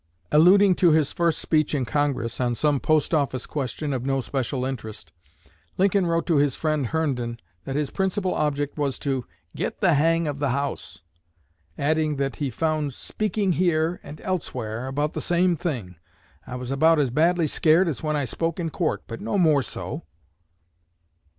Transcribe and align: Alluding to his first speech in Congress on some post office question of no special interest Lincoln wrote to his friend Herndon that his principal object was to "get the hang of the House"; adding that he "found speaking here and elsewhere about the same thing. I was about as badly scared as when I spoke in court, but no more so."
Alluding 0.31 0.73
to 0.77 0.89
his 0.89 1.13
first 1.13 1.37
speech 1.37 1.75
in 1.75 1.85
Congress 1.85 2.41
on 2.41 2.55
some 2.55 2.79
post 2.79 3.13
office 3.13 3.45
question 3.45 3.93
of 3.93 4.03
no 4.03 4.19
special 4.19 4.65
interest 4.65 5.11
Lincoln 5.77 6.07
wrote 6.07 6.25
to 6.25 6.37
his 6.37 6.55
friend 6.55 6.87
Herndon 6.87 7.39
that 7.65 7.75
his 7.75 7.91
principal 7.91 8.33
object 8.33 8.79
was 8.79 8.97
to 8.97 9.27
"get 9.55 9.79
the 9.79 9.93
hang 9.93 10.27
of 10.27 10.39
the 10.39 10.49
House"; 10.49 11.03
adding 11.77 12.15
that 12.15 12.37
he 12.37 12.49
"found 12.49 12.95
speaking 12.95 13.51
here 13.51 13.99
and 14.01 14.19
elsewhere 14.21 14.87
about 14.87 15.13
the 15.13 15.21
same 15.21 15.55
thing. 15.55 15.97
I 16.47 16.55
was 16.55 16.71
about 16.71 16.97
as 16.97 17.11
badly 17.11 17.45
scared 17.45 17.87
as 17.87 18.01
when 18.01 18.15
I 18.15 18.25
spoke 18.25 18.59
in 18.59 18.71
court, 18.71 19.03
but 19.05 19.21
no 19.21 19.37
more 19.37 19.61
so." 19.61 20.01